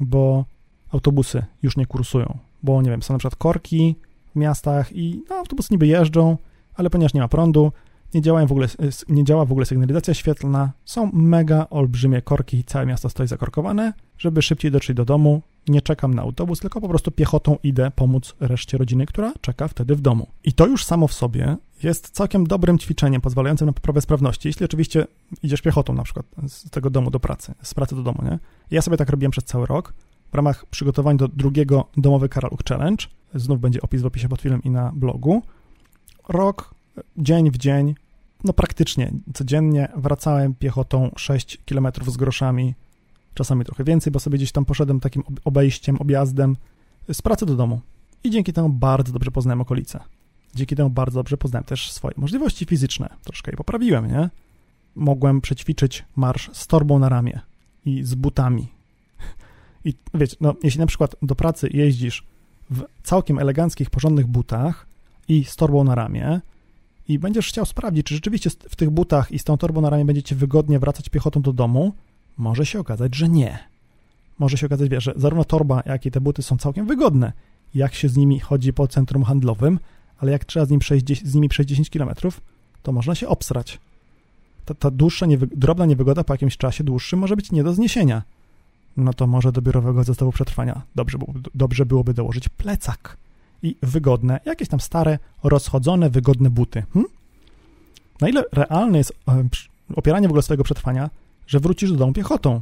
[0.00, 0.44] Bo
[0.92, 3.94] autobusy już nie kursują, bo, nie wiem, są na przykład korki
[4.32, 6.36] w miastach i no, autobusy niby jeżdżą,
[6.74, 7.72] ale ponieważ nie ma prądu,
[8.14, 8.68] nie, działają w ogóle,
[9.08, 13.92] nie działa w ogóle sygnalizacja świetlna, są mega olbrzymie korki i całe miasto stoi zakorkowane.
[14.18, 18.34] Żeby szybciej dotrzeć do domu, nie czekam na autobus, tylko po prostu piechotą idę pomóc
[18.40, 20.26] reszcie rodziny, która czeka wtedy w domu.
[20.44, 24.64] I to już samo w sobie jest całkiem dobrym ćwiczeniem pozwalającym na poprawę sprawności, jeśli
[24.64, 25.06] oczywiście
[25.42, 28.38] idziesz piechotą na przykład z tego domu do pracy, z pracy do domu, nie?
[28.70, 29.94] Ja sobie tak robiłem przez cały rok
[30.32, 33.06] w ramach przygotowań do drugiego Domowy Karaluk Challenge.
[33.34, 35.42] Znów będzie opis w opisie pod filmem i na blogu.
[36.28, 36.74] Rok
[37.16, 37.94] dzień w dzień,
[38.44, 42.74] no praktycznie codziennie wracałem piechotą 6 km z groszami,
[43.34, 46.56] czasami trochę więcej, bo sobie gdzieś tam poszedłem takim obejściem, objazdem
[47.12, 47.80] z pracy do domu.
[48.24, 50.00] I dzięki temu bardzo dobrze poznałem okolice.
[50.54, 53.08] Dzięki temu bardzo dobrze poznałem też swoje możliwości fizyczne.
[53.24, 54.30] Troszkę je poprawiłem, nie?
[54.94, 57.40] Mogłem przećwiczyć marsz z torbą na ramię
[57.86, 58.68] i z butami.
[59.84, 62.24] I wiecie, no, jeśli na przykład do pracy jeździsz
[62.70, 64.86] w całkiem eleganckich, porządnych butach
[65.28, 66.40] i z torbą na ramię,
[67.08, 70.04] i będziesz chciał sprawdzić, czy rzeczywiście w tych butach i z tą torbą na ramię
[70.04, 71.92] będziecie wygodnie wracać piechotą do domu,
[72.40, 73.58] może się okazać, że nie.
[74.38, 77.32] Może się okazać, że zarówno torba, jak i te buty są całkiem wygodne,
[77.74, 79.78] jak się z nimi chodzi po centrum handlowym,
[80.18, 82.10] ale jak trzeba z, nim przejść, z nimi przejść 10 km,
[82.82, 83.78] to można się obsrać.
[84.64, 88.22] Ta, ta dłuższa, niewy, drobna niewygoda po jakimś czasie dłuższym może być nie do zniesienia.
[88.96, 91.18] No to może do biurowego zestawu przetrwania dobrze,
[91.54, 93.16] dobrze byłoby dołożyć plecak
[93.62, 96.82] i wygodne, jakieś tam stare, rozchodzone, wygodne buty.
[96.92, 97.04] Hm?
[98.20, 99.48] Na ile realne jest e,
[99.96, 101.10] opieranie w ogóle swojego przetrwania,
[101.50, 102.60] że wrócisz do domu piechotą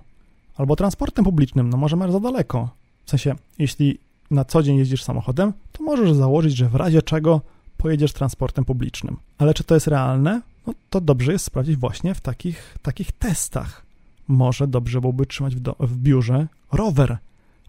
[0.57, 2.69] albo transportem publicznym, no może masz za daleko.
[3.05, 3.99] W sensie, jeśli
[4.31, 7.41] na co dzień jeździsz samochodem, to możesz założyć, że w razie czego
[7.77, 9.17] pojedziesz transportem publicznym.
[9.39, 10.43] Ale czy to jest realne?
[10.67, 13.83] No to dobrze jest sprawdzić właśnie w takich, takich testach.
[14.29, 17.19] Może dobrze byłoby trzymać w, do, w biurze rower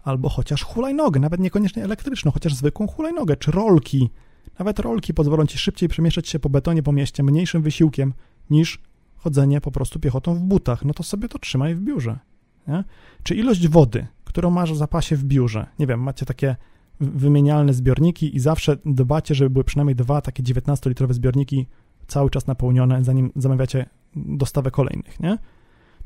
[0.04, 4.10] albo chociaż hulajnogę, nawet niekoniecznie elektryczną, chociaż zwykłą hulajnogę, czy rolki.
[4.58, 8.12] Nawet rolki pozwolą ci szybciej przemieszczać się po betonie po mieście mniejszym wysiłkiem
[8.50, 8.78] niż
[9.20, 10.84] chodzenie po prostu piechotą w butach.
[10.84, 12.18] No to sobie to trzymaj w biurze.
[12.68, 12.84] Nie?
[13.22, 16.56] Czy ilość wody, którą masz w zapasie w biurze, nie wiem, macie takie
[17.00, 21.66] wymienialne zbiorniki i zawsze dbacie, żeby były przynajmniej dwa takie 19-litrowe zbiorniki
[22.06, 25.38] cały czas napełnione, zanim zamawiacie dostawę kolejnych, nie?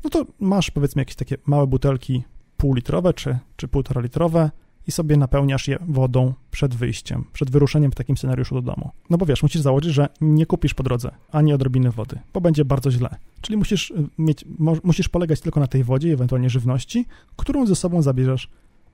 [0.03, 2.23] No to masz powiedzmy jakieś takie małe butelki
[2.57, 4.51] półlitrowe czy, czy półtora litrowe
[4.87, 8.91] i sobie napełniasz je wodą przed wyjściem, przed wyruszeniem w takim scenariuszu do domu.
[9.09, 12.65] No bo wiesz, musisz założyć, że nie kupisz po drodze ani odrobiny wody, bo będzie
[12.65, 13.09] bardzo źle.
[13.41, 14.45] Czyli musisz y, mieć,
[14.83, 18.49] musisz polegać tylko na tej wodzie ewentualnie żywności, którą ze sobą zabierzesz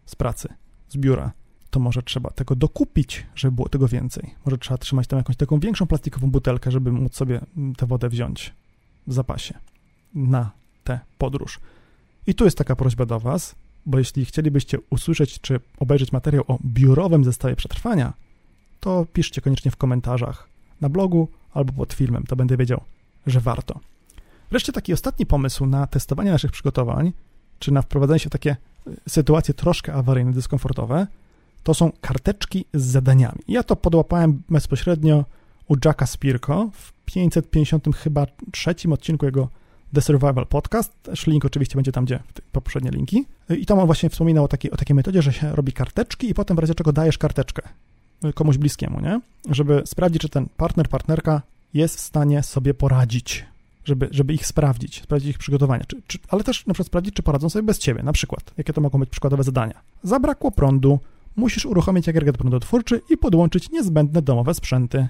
[0.06, 0.50] z pracy,
[0.90, 1.32] z biura.
[1.70, 4.36] To może trzeba tego dokupić, żeby było tego więcej.
[4.46, 8.10] Może trzeba trzymać tam jakąś taką większą plastikową butelkę, żeby móc sobie mm, tę wodę
[8.10, 8.54] wziąć
[9.08, 9.54] w zapasie
[10.14, 10.52] na
[10.84, 11.60] tę podróż.
[12.28, 16.58] I tu jest taka prośba do Was, bo jeśli chcielibyście usłyszeć czy obejrzeć materiał o
[16.66, 18.14] biurowym zestawie przetrwania,
[18.80, 20.50] to piszcie koniecznie w komentarzach
[20.82, 22.82] na blogu albo pod filmem, to będę wiedział,
[23.28, 23.80] że warto.
[24.50, 27.14] Wreszcie taki ostatni pomysł na testowanie naszych przygotowań,
[27.60, 31.08] czy na wprowadzenie się w takie y, sytuacje troszkę awaryjne, dyskomfortowe,
[31.64, 33.40] to są karteczki z zadaniami.
[33.48, 35.26] Ja to podłapałem bezpośrednio
[35.68, 39.50] u Jacka Spirko w 550 chyba trzecim odcinku jego
[39.94, 41.04] The Survival Podcast.
[41.04, 42.20] Też link oczywiście będzie tam, gdzie
[42.52, 43.26] poprzednie linki.
[43.50, 46.34] I tam on właśnie wspominał o takiej, o takiej metodzie, że się robi karteczki i
[46.34, 47.62] potem w razie czego dajesz karteczkę
[48.36, 49.22] komuś bliskiemu, nie?
[49.50, 51.42] Żeby sprawdzić, czy ten partner, partnerka
[51.74, 53.46] jest w stanie sobie poradzić,
[53.86, 57.24] żeby, żeby ich sprawdzić, sprawdzić ich przygotowania, czy, czy, ale też na przykład sprawdzić, czy
[57.24, 59.82] poradzą sobie bez ciebie, na przykład, jakie to mogą być przykładowe zadania.
[60.04, 61.00] Zabrakło prądu,
[61.36, 65.08] musisz uruchomić agregat prądotwórczy i podłączyć niezbędne domowe sprzęty.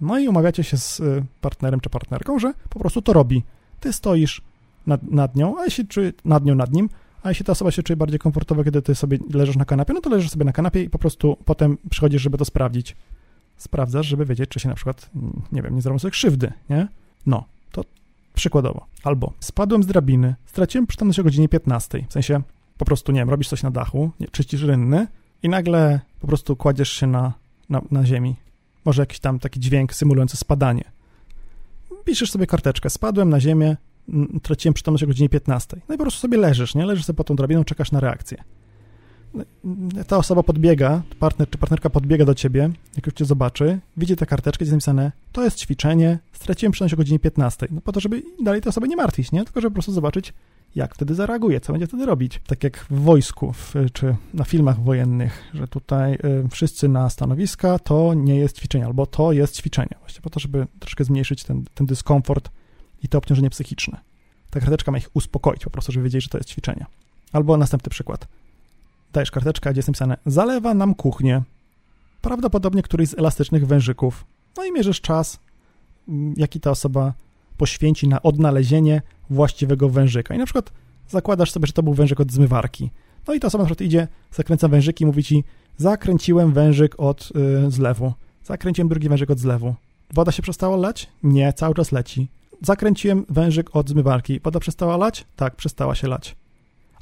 [0.00, 3.42] No i umawiacie się z y, partnerem czy partnerką, że po prostu to robi
[3.84, 4.42] ty stoisz
[4.86, 6.88] nad, nad nią, a jeśli czuje, nad nią, nad nim,
[7.22, 10.00] a jeśli ta osoba się czuje bardziej komfortowo, kiedy ty sobie leżysz na kanapie, no
[10.00, 12.96] to leżysz sobie na kanapie i po prostu potem przychodzisz, żeby to sprawdzić.
[13.56, 15.10] Sprawdzasz, żeby wiedzieć, czy się na przykład,
[15.52, 16.88] nie wiem, nie zrobią sobie krzywdy, nie?
[17.26, 17.84] No, to
[18.34, 18.86] przykładowo.
[19.02, 22.42] Albo spadłem z drabiny, straciłem przytomność o godzinie 15, w sensie
[22.78, 25.06] po prostu, nie wiem, robisz coś na dachu, nie, czyścisz rynny
[25.42, 27.32] i nagle po prostu kładziesz się na,
[27.70, 28.36] na, na ziemi.
[28.84, 30.93] Może jakiś tam taki dźwięk symulujący spadanie
[32.04, 33.76] piszesz sobie karteczkę, spadłem na ziemię,
[34.42, 35.76] traciłem przytomność o godzinie 15.
[35.88, 36.86] No i po prostu sobie leżysz, nie?
[36.86, 38.44] Leżysz sobie pod tą drabiną, czekasz na reakcję.
[40.06, 44.26] ta osoba podbiega, partner czy partnerka podbiega do ciebie, jak już cię zobaczy, widzi tę
[44.26, 47.68] karteczkę, gdzie jest napisane, to jest ćwiczenie, straciłem przytomność o godzinie 15.
[47.70, 49.44] No po to, żeby dalej tę osobę nie martwić, nie?
[49.44, 50.32] Tylko żeby po prostu zobaczyć,
[50.74, 52.40] jak wtedy zareaguje, co będzie wtedy robić.
[52.46, 57.78] Tak jak w wojsku, w, czy na filmach wojennych, że tutaj y, wszyscy na stanowiska
[57.78, 59.94] to nie jest ćwiczenie, albo to jest ćwiczenie.
[60.00, 62.50] Właśnie po to, żeby troszkę zmniejszyć ten, ten dyskomfort
[63.02, 64.00] i to obciążenie psychiczne.
[64.50, 66.86] Ta karteczka ma ich uspokoić po prostu, żeby wiedzieli, że to jest ćwiczenie.
[67.32, 68.28] Albo następny przykład.
[69.12, 71.42] Dajesz karteczkę, gdzie jest napisane zalewa nam kuchnię.
[72.20, 74.24] Prawdopodobnie któryś z elastycznych wężyków.
[74.56, 75.38] No i mierzysz czas,
[76.08, 77.12] mm, jaki ta osoba
[77.56, 80.34] poświęci na odnalezienie właściwego wężyka.
[80.34, 80.72] I na przykład
[81.08, 82.90] zakładasz sobie, że to był wężyk od zmywarki.
[83.28, 85.44] No i ta osoba na przykład idzie, zakręca wężyki i mówi ci,
[85.76, 87.32] zakręciłem wężyk od
[87.66, 88.12] y, zlewu,
[88.44, 89.74] zakręciłem drugi wężyk od zlewu.
[90.14, 91.08] Woda się przestała lać?
[91.22, 92.28] Nie, cały czas leci.
[92.62, 94.40] Zakręciłem wężyk od zmywarki.
[94.40, 95.24] Woda przestała lać?
[95.36, 96.36] Tak, przestała się lać.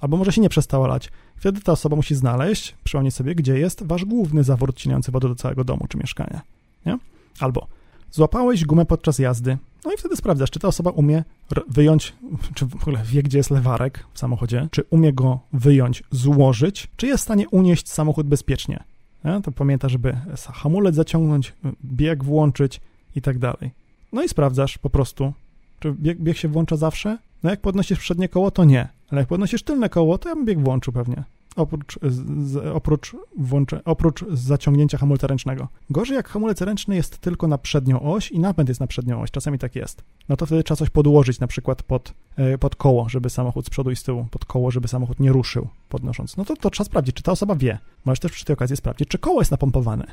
[0.00, 1.10] Albo może się nie przestała lać.
[1.36, 5.34] Wtedy ta osoba musi znaleźć, przypomnieć sobie, gdzie jest wasz główny zawór odcinający wodę do
[5.34, 6.40] całego domu czy mieszkania.
[6.86, 6.98] Nie?
[7.40, 7.66] Albo
[8.12, 9.58] złapałeś gumę podczas jazdy.
[9.84, 11.24] No i wtedy sprawdzasz, czy ta osoba umie
[11.68, 12.12] wyjąć,
[12.54, 17.06] czy w ogóle wie, gdzie jest lewarek w samochodzie, czy umie go wyjąć, złożyć, czy
[17.06, 18.84] jest w stanie unieść samochód bezpiecznie.
[19.24, 19.40] Nie?
[19.42, 20.16] To pamięta, żeby
[20.52, 21.52] hamulec zaciągnąć,
[21.84, 22.80] bieg włączyć
[23.16, 23.70] i tak dalej.
[24.12, 25.32] No i sprawdzasz po prostu,
[25.80, 27.18] czy bieg, bieg się włącza zawsze?
[27.42, 28.88] No jak podnosisz przednie koło, to nie.
[29.10, 31.24] Ale jak podnosisz tylne koło, to ja bym bieg włączył pewnie.
[31.56, 35.68] Oprócz, z, oprócz, włącze, oprócz zaciągnięcia hamulca ręcznego.
[35.90, 39.30] Gorzej jak hamulec ręczny jest tylko na przednią oś i napęd jest na przednią oś,
[39.30, 40.02] czasami tak jest.
[40.28, 43.70] No to wtedy trzeba coś podłożyć na przykład pod, e, pod koło, żeby samochód z
[43.70, 46.36] przodu i z tyłu, pod koło, żeby samochód nie ruszył podnosząc.
[46.36, 47.78] No to, to trzeba sprawdzić, czy ta osoba wie.
[48.04, 50.06] Możesz też przy tej okazji sprawdzić, czy koło jest napompowane.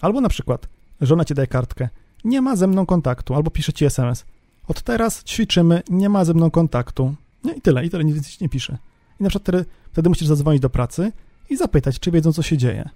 [0.00, 0.68] Albo na przykład
[1.00, 1.88] żona ci daje kartkę,
[2.24, 4.24] nie ma ze mną kontaktu, albo pisze ci SMS.
[4.68, 7.14] Od teraz ćwiczymy, nie ma ze mną kontaktu.
[7.44, 8.78] No i tyle, i tyle, nic nie pisze.
[9.22, 11.12] I na przykład wtedy, wtedy musisz zadzwonić do pracy
[11.50, 12.90] i zapytać, czy wiedzą, co się dzieje.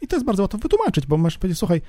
[0.00, 1.82] I to jest bardzo łatwo wytłumaczyć, bo możesz powiedzieć, słuchaj,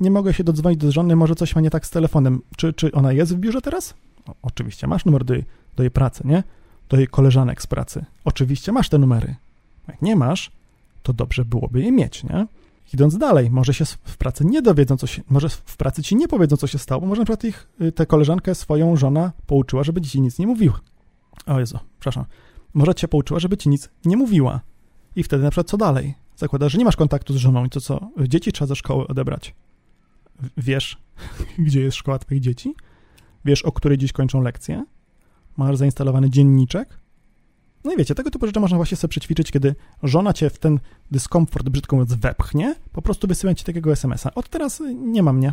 [0.00, 2.42] nie mogę się dodzwonić do żony, może coś ma nie tak z telefonem.
[2.56, 3.94] Czy, czy ona jest w biurze teraz?
[4.26, 5.44] O, oczywiście, masz numer do jej,
[5.76, 6.42] do jej pracy, nie?
[6.88, 8.04] Do jej koleżanek z pracy.
[8.24, 9.34] Oczywiście masz te numery.
[9.88, 10.50] Jak nie masz,
[11.02, 12.46] to dobrze byłoby je mieć, nie?
[12.94, 16.28] Idąc dalej, może się w pracy nie dowiedzą, co się, może w pracy ci nie
[16.28, 19.84] powiedzą, co się stało, bo może na przykład ich, y, tę koleżankę swoją żona pouczyła,
[19.84, 20.80] żeby ci nic nie mówiła.
[21.46, 22.24] O Jezu, przepraszam.
[22.76, 24.60] Może cię pouczyła, żeby ci nic nie mówiła.
[25.16, 26.14] I wtedy na przykład co dalej?
[26.36, 28.10] Zakładasz, że nie masz kontaktu z żoną i to co?
[28.28, 29.54] Dzieci trzeba ze szkoły odebrać.
[30.56, 30.96] Wiesz,
[31.66, 32.74] gdzie jest szkoła twoich dzieci?
[33.44, 34.84] Wiesz, o której dziś kończą lekcje?
[35.56, 36.98] Masz zainstalowany dzienniczek?
[37.84, 40.80] No i wiecie, tego typu rzeczy można właśnie sobie przećwiczyć, kiedy żona cię w ten
[41.10, 44.34] dyskomfort, brzydko mówiąc, wepchnie, po prostu wysyła ci takiego SMS-a.
[44.34, 45.52] Od teraz nie ma mnie.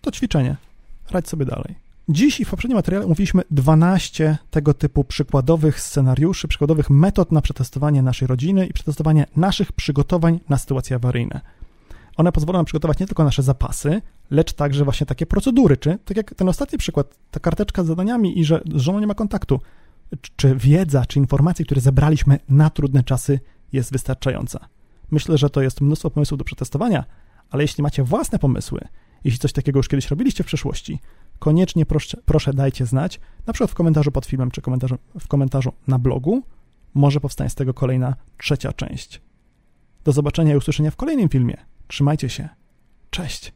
[0.00, 0.56] To ćwiczenie.
[1.10, 1.89] Radź sobie dalej.
[2.08, 8.02] Dziś i w poprzednim materiale mówiliśmy 12 tego typu przykładowych scenariuszy, przykładowych metod na przetestowanie
[8.02, 11.40] naszej rodziny i przetestowanie naszych przygotowań na sytuacje awaryjne.
[12.16, 16.16] One pozwolą nam przygotować nie tylko nasze zapasy, lecz także właśnie takie procedury, czy tak
[16.16, 19.60] jak ten ostatni przykład, ta karteczka z zadaniami i że z żoną nie ma kontaktu
[20.36, 23.40] czy wiedza, czy informacje, które zebraliśmy na trudne czasy
[23.72, 24.68] jest wystarczająca.
[25.10, 27.04] Myślę, że to jest mnóstwo pomysłów do przetestowania,
[27.50, 28.80] ale jeśli macie własne pomysły,
[29.24, 30.98] jeśli coś takiego już kiedyś robiliście w przeszłości,
[31.40, 35.72] koniecznie proszę, proszę dajcie znać, na przykład w komentarzu pod filmem, czy komentarzu, w komentarzu
[35.86, 36.42] na blogu.
[36.94, 39.20] Może powstanie z tego kolejna trzecia część.
[40.04, 41.56] Do zobaczenia i usłyszenia w kolejnym filmie.
[41.88, 42.48] Trzymajcie się.
[43.10, 43.52] Cześć.